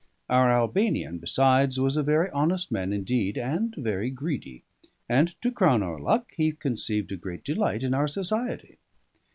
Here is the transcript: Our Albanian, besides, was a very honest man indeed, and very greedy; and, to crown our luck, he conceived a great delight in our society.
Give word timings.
Our 0.31 0.51
Albanian, 0.51 1.19
besides, 1.19 1.79
was 1.79 1.95
a 1.95 2.01
very 2.01 2.31
honest 2.31 2.71
man 2.71 2.91
indeed, 2.91 3.37
and 3.37 3.75
very 3.75 4.09
greedy; 4.09 4.63
and, 5.07 5.39
to 5.43 5.51
crown 5.51 5.83
our 5.83 5.99
luck, 5.99 6.31
he 6.35 6.53
conceived 6.53 7.11
a 7.11 7.15
great 7.15 7.43
delight 7.43 7.83
in 7.83 7.93
our 7.93 8.07
society. 8.07 8.79